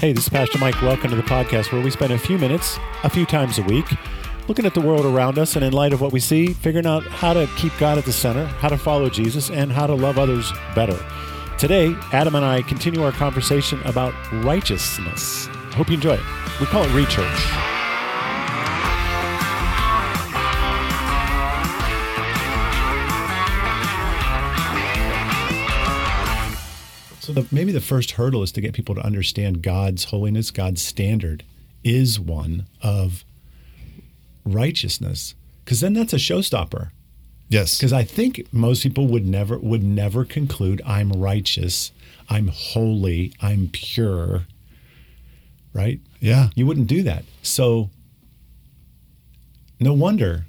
Hey, 0.00 0.12
this 0.12 0.24
is 0.24 0.28
Pastor 0.28 0.58
Mike. 0.58 0.80
Welcome 0.82 1.10
to 1.10 1.16
the 1.16 1.22
podcast 1.22 1.72
where 1.72 1.80
we 1.80 1.88
spend 1.90 2.12
a 2.12 2.18
few 2.18 2.36
minutes, 2.36 2.78
a 3.04 3.08
few 3.08 3.24
times 3.24 3.58
a 3.58 3.62
week, 3.62 3.86
looking 4.48 4.66
at 4.66 4.74
the 4.74 4.80
world 4.80 5.06
around 5.06 5.38
us 5.38 5.54
and 5.54 5.64
in 5.64 5.72
light 5.72 5.92
of 5.92 6.00
what 6.00 6.12
we 6.12 6.18
see, 6.20 6.48
figuring 6.48 6.84
out 6.84 7.04
how 7.04 7.32
to 7.32 7.48
keep 7.56 7.72
God 7.78 7.96
at 7.96 8.04
the 8.04 8.12
center, 8.12 8.44
how 8.44 8.68
to 8.68 8.76
follow 8.76 9.08
Jesus, 9.08 9.50
and 9.50 9.70
how 9.72 9.86
to 9.86 9.94
love 9.94 10.18
others 10.18 10.52
better. 10.74 10.98
Today, 11.58 11.94
Adam 12.12 12.34
and 12.34 12.44
I 12.44 12.62
continue 12.62 13.04
our 13.04 13.12
conversation 13.12 13.80
about 13.84 14.12
righteousness. 14.44 15.46
Hope 15.74 15.88
you 15.88 15.94
enjoy 15.94 16.14
it. 16.14 16.60
We 16.60 16.66
call 16.66 16.82
it 16.82 16.88
Rechurch. 16.88 17.73
So 27.24 27.32
the, 27.32 27.46
maybe 27.50 27.72
the 27.72 27.80
first 27.80 28.12
hurdle 28.12 28.42
is 28.42 28.52
to 28.52 28.60
get 28.60 28.74
people 28.74 28.94
to 28.96 29.00
understand 29.00 29.62
God's 29.62 30.04
holiness, 30.04 30.50
God's 30.50 30.82
standard 30.82 31.42
is 31.82 32.20
one 32.20 32.66
of 32.82 33.24
righteousness, 34.44 35.34
because 35.64 35.80
then 35.80 35.94
that's 35.94 36.12
a 36.12 36.16
showstopper. 36.16 36.90
Yes. 37.48 37.78
Because 37.78 37.94
I 37.94 38.04
think 38.04 38.46
most 38.52 38.82
people 38.82 39.06
would 39.06 39.26
never 39.26 39.58
would 39.58 39.82
never 39.82 40.26
conclude 40.26 40.82
I'm 40.84 41.12
righteous, 41.12 41.92
I'm 42.28 42.48
holy, 42.48 43.32
I'm 43.40 43.70
pure. 43.72 44.42
Right? 45.72 46.00
Yeah. 46.20 46.50
You 46.54 46.66
wouldn't 46.66 46.88
do 46.88 47.02
that. 47.04 47.24
So 47.42 47.88
no 49.80 49.94
wonder 49.94 50.44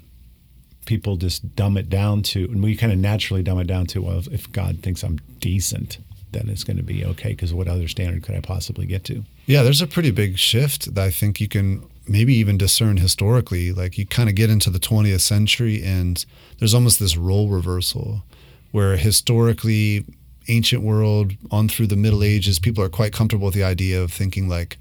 people 0.86 1.16
just 1.16 1.56
dumb 1.56 1.78
it 1.78 1.90
down 1.90 2.22
to 2.24 2.44
and 2.44 2.62
we 2.62 2.76
kind 2.76 2.92
of 2.92 3.00
naturally 3.00 3.42
dumb 3.42 3.60
it 3.60 3.66
down 3.66 3.86
to 3.86 4.02
well 4.02 4.22
if 4.30 4.52
God 4.52 4.84
thinks 4.84 5.04
I'm 5.04 5.20
decent 5.40 6.00
then 6.32 6.50
it's 6.50 6.64
going 6.64 6.78
to 6.78 6.84
be 6.84 7.06
okay 7.06 7.30
because 7.30 7.54
what 7.54 7.68
other 7.68 7.88
standard 7.88 8.24
could 8.24 8.36
I 8.36 8.42
possibly 8.42 8.86
get 8.86 9.04
to? 9.06 9.24
Yeah, 9.46 9.64
there's 9.64 9.82
a 9.82 9.88
pretty 9.88 10.12
big 10.12 10.38
shift 10.38 10.96
that 10.96 11.04
I 11.04 11.12
think 11.12 11.40
you 11.40 11.48
can 11.48 11.88
maybe 12.08 12.34
even 12.36 12.58
discern 12.58 12.98
historically. 12.98 13.72
Like 13.72 13.98
you 13.98 14.06
kind 14.06 14.30
of 14.30 14.36
get 14.36 14.50
into 14.50 14.70
the 14.70 14.80
20th 14.80 15.22
century 15.22 15.84
and 15.84 16.26
there's 16.60 16.74
almost 16.74 17.00
this 17.00 17.18
role 17.18 17.50
reversal 17.50 18.24
where 18.72 18.98
historically, 18.98 20.06
ancient 20.48 20.84
world 20.84 21.34
on 21.50 21.70
through 21.70 21.88
the 21.88 21.96
Middle 21.96 22.24
Ages, 22.24 22.60
people 22.60 22.84
are 22.84 22.90
quite 22.90 23.14
comfortable 23.14 23.46
with 23.46 23.56
the 23.56 23.64
idea 23.64 24.02
of 24.02 24.12
thinking 24.12 24.50
like, 24.50 24.78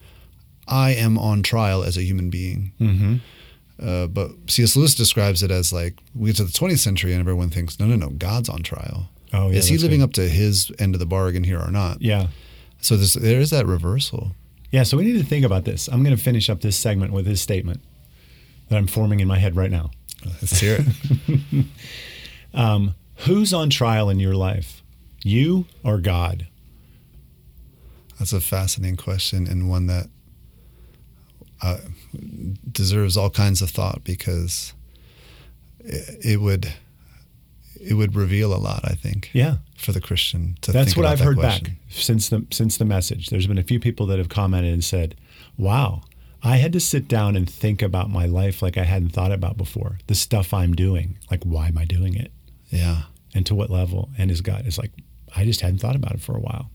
I 0.66 0.90
am 0.90 1.18
on 1.18 1.42
trial 1.42 1.84
as 1.84 1.96
a 1.96 2.02
human 2.02 2.30
being. 2.30 2.72
Mm-hmm. 2.80 3.16
Uh, 3.80 4.06
but 4.06 4.30
C.S. 4.48 4.76
Lewis 4.76 4.94
describes 4.94 5.42
it 5.42 5.50
as 5.50 5.72
like 5.72 5.94
we 6.14 6.30
get 6.30 6.36
to 6.36 6.44
the 6.44 6.52
20th 6.52 6.78
century 6.78 7.12
and 7.12 7.20
everyone 7.20 7.50
thinks, 7.50 7.78
no, 7.78 7.86
no, 7.86 7.96
no, 7.96 8.10
God's 8.10 8.48
on 8.48 8.62
trial. 8.62 9.08
Oh, 9.34 9.50
yeah, 9.50 9.58
is 9.58 9.66
he 9.66 9.78
living 9.78 9.98
good. 9.98 10.04
up 10.04 10.12
to 10.14 10.28
his 10.28 10.70
end 10.78 10.94
of 10.94 11.00
the 11.00 11.06
bargain 11.06 11.42
here 11.44 11.58
or 11.58 11.70
not? 11.70 12.00
Yeah. 12.00 12.28
So 12.80 12.96
there's, 12.96 13.14
there 13.14 13.40
is 13.40 13.50
that 13.50 13.66
reversal. 13.66 14.32
Yeah, 14.70 14.84
so 14.84 14.96
we 14.96 15.04
need 15.04 15.18
to 15.18 15.24
think 15.24 15.44
about 15.44 15.64
this. 15.64 15.88
I'm 15.88 16.04
going 16.04 16.16
to 16.16 16.22
finish 16.22 16.48
up 16.48 16.60
this 16.60 16.76
segment 16.76 17.12
with 17.12 17.26
this 17.26 17.40
statement 17.40 17.80
that 18.68 18.76
I'm 18.76 18.86
forming 18.86 19.20
in 19.20 19.28
my 19.28 19.38
head 19.38 19.56
right 19.56 19.70
now. 19.70 19.90
Let's 20.24 20.60
hear 20.60 20.78
it. 20.80 21.66
Who's 23.18 23.54
on 23.54 23.70
trial 23.70 24.10
in 24.10 24.20
your 24.20 24.34
life? 24.34 24.82
You 25.22 25.66
or 25.82 25.98
God? 25.98 26.46
That's 28.18 28.32
a 28.32 28.40
fascinating 28.40 28.96
question 28.96 29.46
and 29.46 29.68
one 29.68 29.86
that 29.86 30.08
uh, 31.62 31.78
deserves 32.70 33.16
all 33.16 33.30
kinds 33.30 33.62
of 33.62 33.70
thought 33.70 34.04
because 34.04 34.74
it, 35.80 36.24
it 36.24 36.40
would 36.40 36.72
it 37.84 37.94
would 37.94 38.14
reveal 38.14 38.54
a 38.54 38.58
lot. 38.58 38.80
I 38.84 38.94
think. 38.94 39.30
Yeah. 39.32 39.56
For 39.76 39.92
the 39.92 40.00
Christian 40.00 40.56
to 40.62 40.72
That's 40.72 40.94
think 40.94 40.96
what 40.96 41.06
I've 41.06 41.18
that 41.18 41.24
heard 41.24 41.36
question. 41.38 41.64
back 41.64 41.72
since 41.90 42.28
the 42.28 42.46
since 42.50 42.76
the 42.78 42.84
message. 42.84 43.28
There's 43.28 43.46
been 43.46 43.58
a 43.58 43.62
few 43.62 43.78
people 43.80 44.06
that 44.06 44.18
have 44.18 44.28
commented 44.28 44.72
and 44.72 44.82
said, 44.84 45.14
"Wow, 45.58 46.02
I 46.42 46.56
had 46.56 46.72
to 46.72 46.80
sit 46.80 47.06
down 47.08 47.36
and 47.36 47.48
think 47.48 47.82
about 47.82 48.10
my 48.10 48.26
life 48.26 48.62
like 48.62 48.78
I 48.78 48.84
hadn't 48.84 49.10
thought 49.10 49.32
about 49.32 49.56
before. 49.56 49.98
The 50.06 50.14
stuff 50.14 50.54
I'm 50.54 50.72
doing, 50.74 51.18
like 51.30 51.44
why 51.44 51.68
am 51.68 51.78
I 51.78 51.84
doing 51.84 52.14
it, 52.14 52.32
Yeah. 52.70 53.02
and 53.34 53.44
to 53.46 53.54
what 53.54 53.70
level?" 53.70 54.10
And 54.16 54.30
is 54.30 54.40
God 54.40 54.66
is 54.66 54.78
like, 54.78 54.92
I 55.36 55.44
just 55.44 55.60
hadn't 55.60 55.78
thought 55.80 55.96
about 55.96 56.12
it 56.14 56.20
for 56.22 56.36
a 56.36 56.40
while. 56.40 56.70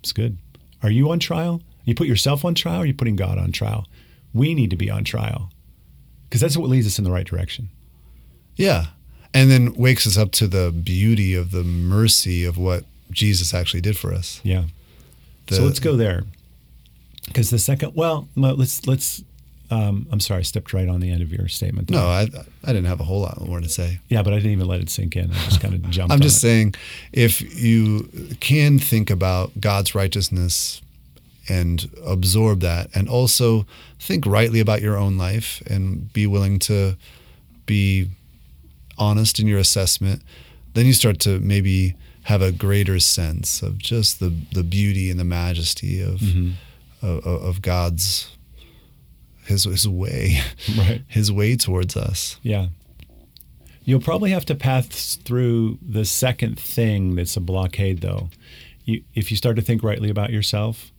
It's 0.00 0.12
good. 0.12 0.36
Are 0.82 0.90
you 0.90 1.10
on 1.10 1.18
trial? 1.18 1.62
You 1.84 1.94
put 1.94 2.06
yourself 2.08 2.44
on 2.44 2.54
trial, 2.54 2.80
or 2.80 2.82
are 2.82 2.86
you 2.86 2.94
putting 2.94 3.16
God 3.16 3.38
on 3.38 3.52
trial? 3.52 3.86
We 4.34 4.54
need 4.54 4.70
to 4.70 4.76
be 4.76 4.90
on 4.90 5.04
trial 5.04 5.50
because 6.24 6.40
that's 6.42 6.56
what 6.56 6.68
leads 6.68 6.86
us 6.86 6.98
in 6.98 7.04
the 7.04 7.10
right 7.12 7.26
direction. 7.26 7.70
Yeah. 8.56 8.86
And 9.36 9.50
then 9.50 9.74
wakes 9.74 10.06
us 10.06 10.16
up 10.16 10.32
to 10.32 10.46
the 10.46 10.72
beauty 10.72 11.34
of 11.34 11.50
the 11.50 11.62
mercy 11.62 12.44
of 12.44 12.56
what 12.56 12.84
Jesus 13.10 13.52
actually 13.52 13.82
did 13.82 13.96
for 13.98 14.12
us. 14.12 14.40
Yeah. 14.42 14.64
so 15.50 15.62
let's 15.62 15.78
go 15.78 15.94
there. 15.96 16.24
Because 17.26 17.50
the 17.50 17.58
second, 17.58 17.94
well, 17.94 18.28
let's 18.36 18.86
let's. 18.86 19.22
Um, 19.68 20.06
I'm 20.12 20.20
sorry, 20.20 20.38
I 20.38 20.42
stepped 20.42 20.72
right 20.72 20.88
on 20.88 21.00
the 21.00 21.10
end 21.10 21.22
of 21.22 21.32
your 21.32 21.48
statement. 21.48 21.88
there. 21.88 22.00
No, 22.00 22.06
I 22.06 22.22
I 22.62 22.66
didn't 22.68 22.84
have 22.84 23.00
a 23.00 23.04
whole 23.04 23.20
lot 23.20 23.44
more 23.44 23.60
to 23.60 23.68
say. 23.68 23.98
yeah, 24.08 24.22
but 24.22 24.32
I 24.32 24.36
didn't 24.36 24.52
even 24.52 24.68
let 24.68 24.80
it 24.80 24.88
sink 24.90 25.16
in. 25.16 25.30
I 25.30 25.34
just 25.44 25.60
kind 25.60 25.74
of 25.74 25.82
jumped. 25.90 26.12
I'm 26.12 26.20
just 26.20 26.36
it. 26.36 26.40
saying, 26.40 26.74
if 27.12 27.42
you 27.62 28.08
can 28.40 28.78
think 28.78 29.10
about 29.10 29.60
God's 29.60 29.94
righteousness 29.94 30.80
and 31.48 31.90
absorb 32.06 32.60
that, 32.60 32.88
and 32.94 33.08
also 33.08 33.66
think 33.98 34.24
rightly 34.24 34.60
about 34.60 34.82
your 34.82 34.96
own 34.96 35.18
life 35.18 35.62
and 35.66 36.12
be 36.12 36.26
willing 36.28 36.58
to 36.60 36.96
be 37.66 38.08
honest 38.98 39.38
in 39.38 39.46
your 39.46 39.58
assessment, 39.58 40.22
then 40.74 40.86
you 40.86 40.92
start 40.92 41.18
to 41.20 41.38
maybe 41.40 41.94
have 42.24 42.42
a 42.42 42.52
greater 42.52 42.98
sense 42.98 43.62
of 43.62 43.78
just 43.78 44.20
the, 44.20 44.34
the 44.52 44.64
beauty 44.64 45.10
and 45.10 45.18
the 45.20 45.24
majesty 45.24 46.00
of, 46.00 46.20
mm-hmm. 46.20 46.52
of, 47.06 47.24
of 47.24 47.62
God's 47.62 48.36
his 49.46 49.64
his 49.64 49.88
way, 49.88 50.40
Right. 50.76 51.02
his 51.06 51.30
way 51.32 51.56
towards 51.56 51.96
us. 51.96 52.38
Yeah. 52.42 52.68
You'll 53.84 54.00
probably 54.00 54.32
have 54.32 54.44
to 54.46 54.56
pass 54.56 55.16
through 55.24 55.78
the 55.80 56.04
second 56.04 56.58
thing 56.58 57.14
that's 57.14 57.36
a 57.36 57.40
blockade, 57.40 58.00
though. 58.00 58.30
You, 58.84 59.04
if 59.14 59.30
you 59.30 59.36
start 59.36 59.54
to 59.56 59.62
think 59.62 59.84
rightly 59.84 60.10
about 60.10 60.30
yourself, 60.30 60.90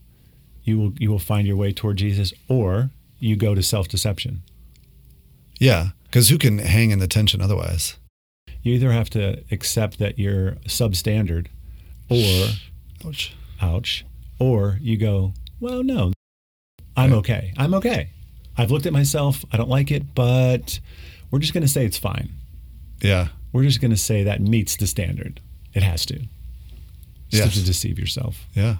you 0.64 0.78
will 0.78 0.94
you 0.98 1.10
will 1.12 1.20
find 1.20 1.46
your 1.46 1.58
way 1.58 1.74
toward 1.74 1.98
Jesus, 1.98 2.34
or 2.48 2.92
you 3.20 3.36
go 3.36 3.54
to 3.56 3.62
self 3.62 3.88
deception. 3.90 4.42
Yeah, 5.60 5.90
because 6.04 6.30
who 6.30 6.38
can 6.38 6.60
hang 6.60 6.92
in 6.92 7.00
the 7.00 7.08
tension 7.08 7.42
otherwise? 7.42 7.98
You 8.62 8.74
either 8.74 8.92
have 8.92 9.10
to 9.12 9.44
accept 9.52 9.98
that 10.00 10.20
you're 10.20 10.54
substandard, 10.68 11.48
or 12.10 12.48
Ouch. 13.06 13.34
ouch, 13.62 14.06
or 14.40 14.78
you 14.82 14.98
go, 14.98 15.34
well, 15.60 15.84
no, 15.84 16.12
I'm 16.96 17.12
Right. 17.12 17.18
okay. 17.20 17.54
I'm 17.58 17.74
okay. 17.76 18.10
I've 18.58 18.72
looked 18.72 18.86
at 18.88 18.94
myself. 18.94 19.46
I 19.52 19.58
don't 19.58 19.70
like 19.70 19.92
it, 19.92 20.16
but 20.16 20.80
we're 21.32 21.40
just 21.40 21.54
going 21.54 21.62
to 21.62 21.68
say 21.68 21.86
it's 21.86 21.98
fine. 21.98 22.30
Yeah. 23.02 23.28
We're 23.54 23.64
just 23.64 23.80
going 23.82 23.92
to 23.92 23.98
say 23.98 24.24
that 24.24 24.42
meets 24.42 24.76
the 24.76 24.88
standard. 24.88 25.40
It 25.74 25.84
has 25.84 26.06
to. 26.08 26.16
Just 27.30 27.46
Yes. 27.46 27.54
to 27.56 27.64
deceive 27.66 28.00
yourself. 28.00 28.48
Yeah. 28.56 28.78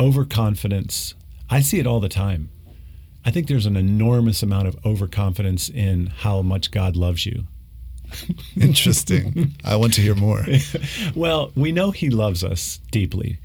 Overconfidence. 0.00 1.14
I 1.50 1.60
see 1.60 1.78
it 1.78 1.86
all 1.86 2.00
the 2.00 2.08
time. 2.08 2.48
I 3.28 3.30
think 3.30 3.46
there's 3.46 3.66
an 3.66 3.76
enormous 3.76 4.42
amount 4.42 4.68
of 4.68 4.86
overconfidence 4.86 5.68
in 5.68 6.06
how 6.06 6.40
much 6.40 6.70
God 6.70 6.96
loves 6.96 7.26
you. 7.26 7.44
Interesting. 8.58 9.54
I 9.62 9.76
want 9.76 9.92
to 9.94 10.00
hear 10.00 10.14
more. 10.14 10.46
Well, 11.14 11.52
we 11.54 11.70
know 11.70 11.90
He 11.90 12.08
loves 12.08 12.42
us 12.42 12.80
deeply. 12.90 13.38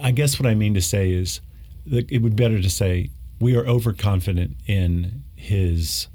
I 0.00 0.12
guess 0.12 0.38
what 0.38 0.46
I 0.46 0.54
mean 0.54 0.74
to 0.74 0.80
say 0.80 1.10
is 1.10 1.40
that 1.86 2.08
it 2.12 2.18
would 2.18 2.36
be 2.36 2.44
better 2.44 2.62
to 2.62 2.70
say 2.70 3.10
we 3.40 3.56
are 3.56 3.66
overconfident 3.66 4.56
in 4.68 5.24
His 5.34 6.06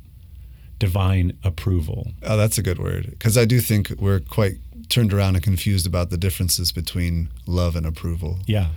divine 0.79 1.37
approval. 1.43 2.13
Oh, 2.23 2.37
that's 2.37 2.57
a 2.57 2.63
good 2.63 2.79
word. 2.79 3.07
Because 3.09 3.37
I 3.37 3.43
do 3.43 3.59
think 3.59 3.89
we're 3.99 4.21
quite 4.21 4.59
turned 4.87 5.13
around 5.13 5.35
and 5.35 5.43
confused 5.43 5.85
about 5.85 6.09
the 6.09 6.17
differences 6.17 6.71
between 6.71 7.27
love 7.45 7.75
and 7.75 7.85
approval. 7.85 8.39
Yeah. 8.45 8.67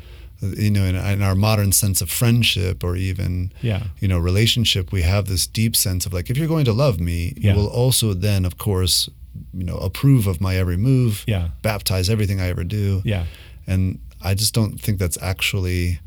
You 0.57 0.71
know, 0.71 0.85
in, 0.85 0.95
in 0.97 1.23
our 1.23 1.35
modern 1.35 1.73
sense 1.73 2.01
of 2.01 2.11
friendship 2.11 2.83
or 2.85 2.97
even, 2.97 3.53
Yeah. 3.63 3.85
you 4.01 4.09
know, 4.09 4.19
relationship, 4.19 4.93
we 4.93 5.03
have 5.03 5.27
this 5.27 5.47
deep 5.47 5.75
sense 5.77 6.07
of 6.07 6.13
like, 6.13 6.31
if 6.31 6.37
you're 6.37 6.49
going 6.49 6.65
to 6.67 6.73
love 6.73 7.01
me, 7.01 7.33
Yeah. 7.37 7.53
you 7.53 7.59
will 7.61 7.69
also 7.69 8.15
then, 8.15 8.45
of 8.45 8.57
course, 8.59 9.09
you 9.53 9.65
know, 9.65 9.77
approve 9.79 10.27
of 10.27 10.41
my 10.41 10.57
every 10.57 10.77
move, 10.77 11.25
Yeah. 11.27 11.49
baptize 11.63 12.09
everything 12.11 12.41
I 12.41 12.49
ever 12.49 12.65
do. 12.65 13.03
Yeah. 13.05 13.25
And 13.67 13.99
I 14.23 14.35
just 14.35 14.55
don't 14.55 14.81
think 14.81 14.99
that's 14.99 15.19
actually 15.21 15.99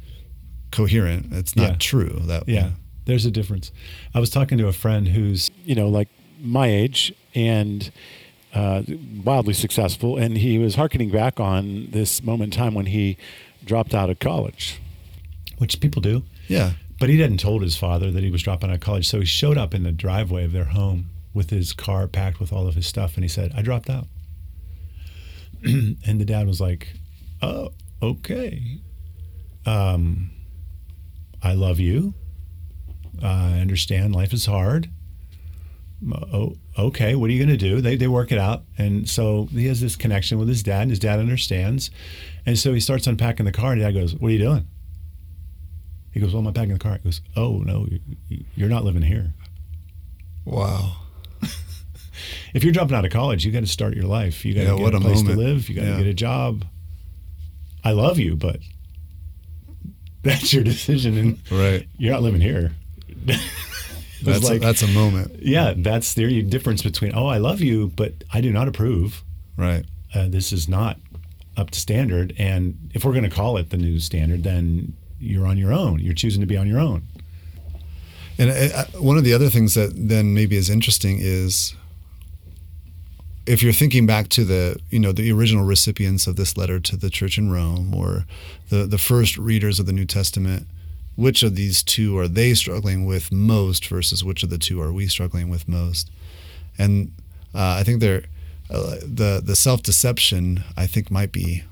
coherent. 0.71 1.27
It's 1.33 1.55
not 1.55 1.69
Yeah. 1.71 1.75
true. 1.79 2.21
That 2.25 2.43
Yeah, 2.47 2.71
there's 3.05 3.25
a 3.25 3.31
difference. 3.31 3.71
I 4.13 4.19
was 4.19 4.29
talking 4.29 4.57
to 4.57 4.67
a 4.67 4.73
friend 4.73 5.07
who's, 5.09 5.49
you 5.65 5.75
know, 5.75 5.87
like 5.89 6.09
my 6.41 6.67
age 6.67 7.13
and 7.35 7.89
uh, 8.53 8.81
wildly 9.23 9.53
successful, 9.53 10.17
and 10.17 10.37
he 10.37 10.57
was 10.57 10.75
harkening 10.75 11.09
back 11.11 11.39
on 11.39 11.87
this 11.91 12.23
moment 12.23 12.53
in 12.55 12.57
time 12.59 12.73
when 12.73 12.87
he 12.87 13.17
dropped 13.65 13.93
out 13.93 14.09
of 14.09 14.19
college, 14.19 14.79
which 15.57 15.79
people 15.79 16.01
do. 16.01 16.23
Yeah. 16.47 16.73
But 16.99 17.09
he 17.09 17.19
hadn't 17.19 17.39
told 17.39 17.61
his 17.61 17.77
father 17.77 18.11
that 18.11 18.23
he 18.23 18.31
was 18.31 18.41
dropping 18.41 18.69
out 18.69 18.75
of 18.75 18.81
college. 18.81 19.07
So 19.07 19.19
he 19.19 19.25
showed 19.25 19.57
up 19.57 19.73
in 19.73 19.83
the 19.83 19.91
driveway 19.91 20.43
of 20.45 20.51
their 20.51 20.65
home 20.65 21.09
with 21.33 21.51
his 21.51 21.73
car 21.73 22.07
packed 22.07 22.39
with 22.39 22.51
all 22.51 22.67
of 22.67 22.75
his 22.75 22.87
stuff. 22.87 23.15
And 23.15 23.23
he 23.23 23.27
said, 23.27 23.51
I 23.55 23.61
dropped 23.61 23.89
out. 23.89 24.07
and 25.63 26.19
the 26.19 26.25
dad 26.25 26.47
was 26.47 26.59
like, 26.59 26.93
Oh, 27.41 27.69
okay. 28.01 28.79
Um, 29.65 30.31
I 31.43 31.53
love 31.53 31.79
you. 31.79 32.13
I 33.21 33.59
understand 33.59 34.15
life 34.15 34.33
is 34.33 34.45
hard. 34.45 34.89
Oh, 36.11 36.55
okay. 36.77 37.15
What 37.15 37.29
are 37.29 37.33
you 37.33 37.39
going 37.43 37.57
to 37.57 37.69
do? 37.69 37.81
They, 37.81 37.95
they 37.95 38.07
work 38.07 38.31
it 38.31 38.37
out. 38.37 38.63
And 38.77 39.09
so 39.09 39.47
he 39.51 39.65
has 39.67 39.81
this 39.81 39.95
connection 39.95 40.37
with 40.37 40.47
his 40.47 40.61
dad, 40.61 40.81
and 40.83 40.89
his 40.91 40.99
dad 40.99 41.19
understands. 41.19 41.89
And 42.45 42.57
so 42.57 42.73
he 42.73 42.79
starts 42.79 43.07
unpacking 43.07 43.45
the 43.45 43.51
car, 43.51 43.71
and 43.73 43.81
dad 43.81 43.91
goes, 43.93 44.13
What 44.15 44.27
are 44.29 44.31
you 44.31 44.37
doing? 44.39 44.67
He 46.11 46.19
goes, 46.19 46.33
Well, 46.33 46.41
I'm 46.41 46.47
unpacking 46.47 46.73
the 46.73 46.79
car. 46.79 46.93
He 46.93 46.99
goes, 47.03 47.21
Oh, 47.35 47.59
no, 47.59 47.87
you- 48.29 48.45
you're 48.55 48.69
not 48.69 48.83
living 48.83 49.01
here. 49.01 49.33
Wow. 50.45 50.97
If 52.53 52.63
you're 52.63 52.73
dropping 52.73 52.95
out 52.95 53.05
of 53.05 53.11
college, 53.11 53.45
you 53.45 53.51
got 53.51 53.59
to 53.59 53.67
start 53.67 53.93
your 53.95 54.05
life. 54.05 54.43
You 54.43 54.53
got 54.55 54.61
to 54.61 54.67
Yeah, 54.77 54.77
get 54.85 54.93
a 54.95 54.97
a 54.97 55.01
place 55.01 55.21
moment. 55.21 55.39
to 55.39 55.45
live. 55.45 55.69
You 55.69 55.75
got 55.75 55.81
to 55.81 55.87
Yeah. 55.89 55.97
get 55.97 56.07
a 56.07 56.13
job. 56.13 56.65
I 57.83 57.91
love 57.91 58.17
you, 58.17 58.35
but 58.35 58.59
that's 60.23 60.51
your 60.53 60.63
decision, 60.63 61.17
and 61.17 61.37
Right. 61.51 61.87
you're 61.97 62.11
not 62.13 62.23
living 62.23 62.41
here. 62.41 62.71
That's 64.21 64.43
like, 64.43 64.57
a, 64.57 64.59
that's 64.59 64.81
a 64.81 64.87
moment. 64.87 65.39
yeah, 65.41 65.73
that's 65.75 66.13
the 66.13 66.41
difference 66.43 66.81
between 66.81 67.13
oh, 67.15 67.27
I 67.27 67.37
love 67.37 67.61
you, 67.61 67.91
but 67.95 68.23
I 68.33 68.41
do 68.41 68.51
not 68.51 68.67
approve. 68.67 69.23
Right. 69.55 69.85
Uh, 70.13 70.27
this 70.27 70.53
is 70.53 70.67
not 70.67 70.97
up 71.55 71.71
to 71.71 71.79
standard, 71.79 72.33
and 72.37 72.91
if 72.93 73.03
we're 73.03 73.13
going 73.13 73.23
to 73.23 73.35
call 73.35 73.57
it 73.57 73.69
the 73.69 73.77
new 73.77 73.99
standard, 73.99 74.43
then 74.43 74.93
you're 75.19 75.47
on 75.47 75.57
your 75.57 75.73
own. 75.73 75.99
You're 75.99 76.13
choosing 76.13 76.41
to 76.41 76.47
be 76.47 76.57
on 76.57 76.67
your 76.67 76.79
own. 76.79 77.03
And 78.37 78.51
uh, 78.51 78.85
one 78.99 79.17
of 79.17 79.23
the 79.23 79.33
other 79.33 79.49
things 79.49 79.73
that 79.73 79.93
then 79.95 80.33
maybe 80.33 80.55
is 80.55 80.69
interesting 80.69 81.17
is 81.19 81.75
if 83.47 83.63
you're 83.63 83.73
thinking 83.73 84.05
back 84.05 84.27
to 84.29 84.43
the 84.43 84.77
you 84.89 84.99
know 84.99 85.11
the 85.11 85.31
original 85.31 85.65
recipients 85.65 86.27
of 86.27 86.35
this 86.35 86.57
letter 86.57 86.79
to 86.79 86.97
the 86.97 87.09
church 87.09 87.37
in 87.37 87.49
Rome 87.49 87.95
or 87.95 88.25
the 88.69 88.85
the 88.85 88.97
first 88.97 89.37
readers 89.37 89.79
of 89.79 89.85
the 89.85 89.93
New 89.93 90.05
Testament, 90.05 90.67
which 91.17 91.43
of 91.43 91.55
these 91.55 91.83
two 91.83 92.17
are 92.17 92.27
they 92.29 92.53
struggling 92.53 93.05
with 93.05 93.31
most 93.31 93.85
versus 93.87 94.23
which 94.23 94.43
of 94.43 94.49
the 94.49 94.57
two 94.57 94.79
are 94.81 94.93
we 94.93 95.07
struggling 95.07 95.49
with 95.49 95.67
most? 95.67 96.09
And 96.77 97.11
uh, 97.53 97.75
I 97.79 97.83
think 97.83 97.99
they're 97.99 98.23
uh, 98.69 98.95
the 99.03 99.41
the 99.43 99.55
self 99.55 99.81
deception 99.83 100.63
I 100.77 100.87
think 100.87 101.11
might 101.11 101.31
be 101.33 101.63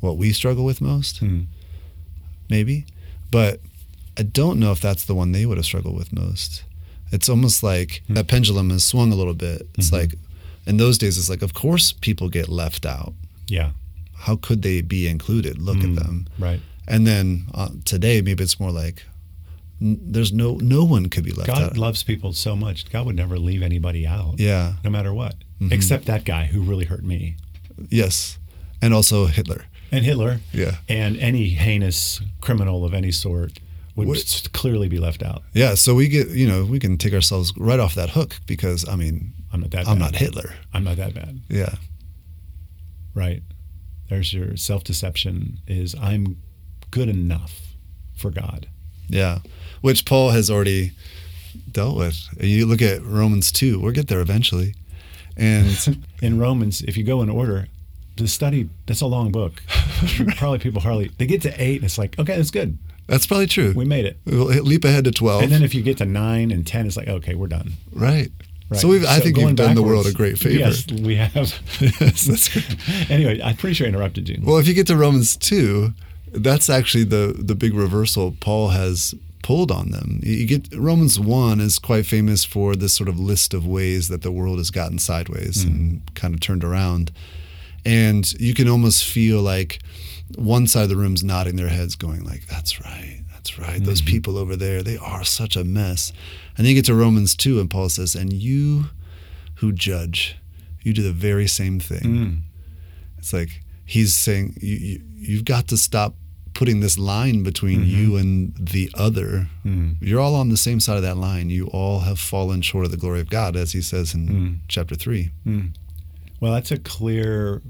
what 0.00 0.16
we 0.16 0.32
struggle 0.32 0.64
with 0.64 0.80
most, 0.80 1.20
maybe, 2.50 2.86
but 3.30 3.60
I 4.18 4.22
don't 4.22 4.58
know 4.60 4.70
if 4.72 4.80
that's 4.80 5.04
the 5.04 5.14
one 5.14 5.32
they 5.32 5.46
would 5.46 5.56
have 5.58 5.64
struggled 5.66 5.96
with 5.96 6.12
most. 6.12 6.62
It's 7.10 7.28
almost 7.28 7.62
like 7.62 8.02
that 8.08 8.28
pendulum 8.28 8.70
has 8.70 8.84
swung 8.84 9.12
a 9.12 9.14
little 9.16 9.34
bit. 9.34 9.66
It's 9.78 9.92
like 9.92 10.14
in 10.66 10.76
those 10.78 10.98
days, 10.98 11.18
it's 11.18 11.28
like, 11.30 11.42
of 11.42 11.52
course, 11.54 11.92
people 11.92 12.28
get 12.28 12.48
left 12.48 12.86
out. 12.86 13.12
Yeah, 13.48 13.70
How 14.16 14.36
could 14.36 14.62
they 14.62 14.80
be 14.82 15.06
included? 15.08 15.58
Look 15.58 15.78
at 15.78 15.94
them. 15.96 16.26
right. 16.38 16.60
And 16.86 17.06
then 17.06 17.46
uh, 17.54 17.70
today, 17.84 18.20
maybe 18.22 18.42
it's 18.44 18.60
more 18.60 18.70
like 18.70 19.04
n- 19.80 19.98
there's 20.02 20.32
no 20.32 20.56
no 20.56 20.84
one 20.84 21.08
could 21.08 21.24
be 21.24 21.32
left 21.32 21.48
God 21.48 21.62
out. 21.62 21.68
God 21.70 21.78
loves 21.78 22.02
people 22.02 22.32
so 22.32 22.54
much. 22.56 22.90
God 22.90 23.06
would 23.06 23.16
never 23.16 23.38
leave 23.38 23.62
anybody 23.62 24.06
out. 24.06 24.38
yeah. 24.38 24.74
no 24.84 24.90
matter 24.90 25.12
what, 25.14 25.34
except 25.70 26.04
that 26.06 26.24
guy 26.24 26.44
who 26.46 26.60
really 26.62 26.84
hurt 26.84 27.02
me, 27.04 27.36
Yes. 27.88 28.38
And 28.82 28.92
also 28.94 29.26
Hitler. 29.26 29.64
and 29.90 30.04
Hitler, 30.04 30.40
Yeah. 30.52 30.76
and 30.88 31.16
any 31.18 31.48
heinous 31.50 32.20
criminal 32.40 32.84
of 32.84 32.92
any 32.94 33.10
sort 33.12 33.58
would 33.96 34.08
What- 34.08 34.48
clearly 34.52 34.88
be 34.88 34.98
left 34.98 35.22
out. 35.22 35.42
Yeah. 35.54 35.74
So 35.74 35.94
we 35.94 36.08
get 36.08 36.28
you 36.30 36.46
know 36.46 36.64
we 36.66 36.78
can 36.78 36.98
take 36.98 37.14
ourselves 37.14 37.52
right 37.56 37.80
off 37.80 37.94
that 37.94 38.10
hook 38.10 38.36
because 38.46 38.86
I 38.88 38.96
mean 38.96 39.32
I'm 39.52 39.60
not 39.60 39.70
that. 39.70 39.88
I'm 39.88 39.98
bad. 39.98 40.04
not 40.12 40.16
Hitler. 40.16 40.52
I'm 40.74 40.84
not 40.84 40.96
that 40.96 41.14
bad. 41.14 41.40
Yeah. 41.48 41.76
Right. 43.14 43.42
There's 44.10 44.34
your 44.34 44.56
self 44.56 44.84
deception. 44.84 45.60
Is 45.66 45.94
I'm 45.94 46.36
good 46.94 47.08
enough 47.08 47.60
for 48.14 48.30
God. 48.30 48.68
Yeah, 49.08 49.40
which 49.80 50.04
Paul 50.04 50.30
has 50.30 50.48
already 50.48 50.92
dealt 51.70 51.96
with. 51.96 52.16
You 52.40 52.66
look 52.66 52.80
at 52.80 53.02
Romans 53.02 53.50
2, 53.50 53.80
we'll 53.80 53.92
get 53.92 54.06
there 54.06 54.20
eventually. 54.20 54.74
And 55.36 55.98
In 56.22 56.38
Romans, 56.38 56.82
if 56.82 56.96
you 56.96 57.02
go 57.02 57.20
in 57.20 57.28
order, 57.28 57.66
the 58.16 58.28
study 58.28 58.68
that's 58.86 59.00
a 59.00 59.06
long 59.06 59.32
book. 59.32 59.60
Probably 60.36 60.60
people 60.60 60.80
hardly 60.80 61.08
they 61.18 61.26
get 61.26 61.42
to 61.42 61.52
eight 61.62 61.76
and 61.76 61.84
it's 61.84 61.98
like 61.98 62.16
okay, 62.18 62.36
that's 62.36 62.52
good. 62.52 62.78
that's 63.08 63.26
probably 63.26 63.46
true. 63.48 63.72
We 63.74 63.84
made 63.84 64.04
it. 64.04 64.18
We'll 64.24 64.46
leap 64.62 64.84
ahead 64.84 65.04
to 65.04 65.10
12. 65.10 65.42
And 65.42 65.52
then 65.52 65.64
if 65.64 65.74
you 65.74 65.82
get 65.82 65.98
to 65.98 66.04
nine 66.06 66.52
and 66.52 66.64
ten, 66.64 66.86
it's 66.86 66.96
like 66.96 67.08
okay, 67.08 67.34
we're 67.34 67.48
done. 67.48 67.72
right. 67.92 68.30
Right. 68.70 68.80
So 68.80 68.88
we've, 68.88 69.04
I 69.04 69.20
think 69.20 69.36
we've 69.36 69.54
done 69.54 69.74
the 69.74 69.82
world 69.82 70.06
a 70.06 70.12
great 70.12 70.38
favor. 70.38 70.58
Yes, 70.58 70.86
we 70.90 71.16
have. 71.16 71.52
Yes, 72.00 73.10
anyway, 73.10 73.38
I'm 73.42 73.56
pretty 73.56 73.74
sure 73.74 73.86
I 73.86 73.88
interrupted 73.88 74.26
you. 74.26 74.38
Well, 74.42 74.56
if 74.56 74.66
you 74.66 74.72
get 74.72 74.86
to 74.86 74.96
Romans 74.96 75.36
2, 75.36 75.92
that's 76.34 76.68
actually 76.68 77.04
the, 77.04 77.34
the 77.38 77.54
big 77.54 77.74
reversal 77.74 78.34
Paul 78.40 78.68
has 78.68 79.14
pulled 79.42 79.70
on 79.70 79.90
them. 79.90 80.20
You 80.22 80.46
get 80.46 80.74
Romans 80.74 81.20
1 81.20 81.60
is 81.60 81.78
quite 81.78 82.06
famous 82.06 82.44
for 82.44 82.74
this 82.74 82.94
sort 82.94 83.08
of 83.08 83.20
list 83.20 83.52
of 83.52 83.66
ways 83.66 84.08
that 84.08 84.22
the 84.22 84.32
world 84.32 84.58
has 84.58 84.70
gotten 84.70 84.98
sideways 84.98 85.62
hmm. 85.62 85.68
and 85.68 86.14
kind 86.14 86.34
of 86.34 86.40
turned 86.40 86.64
around. 86.64 87.12
And 87.84 88.32
you 88.40 88.54
can 88.54 88.68
almost 88.68 89.04
feel 89.04 89.42
like 89.42 89.80
one 90.36 90.66
side 90.66 90.84
of 90.84 90.88
the 90.88 90.96
room's 90.96 91.22
nodding 91.22 91.56
their 91.56 91.68
heads 91.68 91.94
going 91.94 92.24
like 92.24 92.46
that's 92.46 92.80
right. 92.80 93.20
That's 93.32 93.58
right. 93.58 93.84
Those 93.84 94.00
hmm. 94.00 94.06
people 94.06 94.38
over 94.38 94.56
there, 94.56 94.82
they 94.82 94.96
are 94.96 95.24
such 95.24 95.56
a 95.56 95.64
mess. 95.64 96.12
And 96.56 96.64
then 96.64 96.74
you 96.74 96.78
get 96.80 96.86
to 96.86 96.94
Romans 96.94 97.36
2 97.36 97.60
and 97.60 97.68
Paul 97.68 97.90
says, 97.90 98.14
"And 98.14 98.32
you 98.32 98.86
who 99.56 99.72
judge, 99.72 100.36
you 100.82 100.94
do 100.94 101.02
the 101.02 101.12
very 101.12 101.46
same 101.46 101.78
thing." 101.78 102.02
Hmm. 102.02 102.34
It's 103.18 103.34
like 103.34 103.60
he's 103.84 104.14
saying 104.14 104.56
you, 104.62 104.76
you 104.76 105.00
you've 105.14 105.44
got 105.44 105.68
to 105.68 105.76
stop 105.76 106.14
putting 106.54 106.80
this 106.80 106.96
line 106.96 107.42
between 107.42 107.80
mm-hmm. 107.80 107.90
you 107.90 108.16
and 108.16 108.54
the 108.56 108.90
other. 108.94 109.48
Mm. 109.64 109.96
You're 110.00 110.20
all 110.20 110.34
on 110.36 110.48
the 110.48 110.56
same 110.56 110.80
side 110.80 110.96
of 110.96 111.02
that 111.02 111.16
line. 111.16 111.50
You 111.50 111.66
all 111.66 112.00
have 112.00 112.18
fallen 112.18 112.62
short 112.62 112.84
of 112.84 112.90
the 112.90 112.96
glory 112.96 113.20
of 113.20 113.28
God, 113.28 113.56
as 113.56 113.72
he 113.72 113.82
says 113.82 114.14
in 114.14 114.28
mm. 114.28 114.58
chapter 114.68 114.94
three. 114.94 115.30
Mm. 115.46 115.74
Well, 116.40 116.52
that's 116.52 116.70
a 116.70 116.78
clear. 116.78 117.60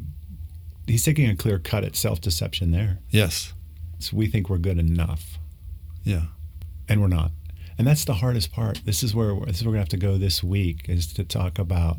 He's 0.87 1.05
taking 1.05 1.29
a 1.29 1.37
clear 1.37 1.59
cut 1.59 1.85
at 1.85 1.97
self 1.97 2.21
deception 2.21 2.71
there. 2.71 2.99
Yes. 3.11 3.55
So 3.99 4.17
we 4.17 4.27
think 4.27 4.51
we're 4.51 4.59
good 4.59 4.79
enough, 4.79 5.39
Yeah. 6.03 6.27
and 6.89 7.01
we're 7.01 7.09
not. 7.09 7.31
And 7.79 7.87
that's 7.87 8.05
the 8.05 8.15
hardest 8.15 8.53
part. 8.53 8.83
This 8.85 9.03
is 9.03 9.15
where 9.15 9.35
this 9.47 9.57
is 9.57 9.65
where 9.65 9.71
we're 9.71 9.75
gonna 9.77 9.83
have 9.83 9.89
to 9.91 9.97
go 9.97 10.19
this 10.19 10.45
week 10.45 10.89
is 10.89 11.13
to 11.15 11.25
talk 11.25 11.59
about 11.59 11.97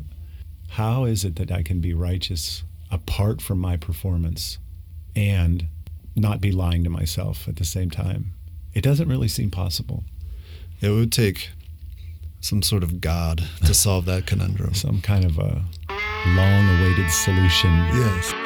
how 0.70 1.06
is 1.06 1.26
it 1.26 1.36
that 1.38 1.52
I 1.52 1.64
can 1.64 1.80
be 1.80 1.94
righteous 1.94 2.64
apart 2.92 3.42
from 3.42 3.60
my 3.60 3.76
performance, 3.76 4.60
and 5.16 5.68
not 6.16 6.42
be 6.42 6.52
lying 6.52 6.84
to 6.84 6.90
myself 6.90 7.48
at 7.48 7.58
the 7.58 7.66
same 7.66 7.90
time. 7.90 8.34
It 8.74 8.82
doesn't 8.82 9.10
really 9.10 9.28
seem 9.28 9.52
possible. 9.52 10.04
It 10.82 10.90
would 10.90 11.12
take 11.12 11.50
some 12.42 12.62
sort 12.62 12.84
of 12.84 13.02
God 13.02 13.44
to 13.66 13.74
solve 13.74 14.06
that 14.06 14.28
conundrum. 14.28 14.74
Some 14.76 15.02
kind 15.02 15.26
of 15.26 15.40
a 15.40 15.64
long-awaited 16.28 17.10
solution. 17.10 17.72
Yes. 17.96 18.45